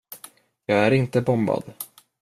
Jag 0.65 0.77
är 0.87 0.91
inte 0.91 1.21
bombad. 1.21 1.63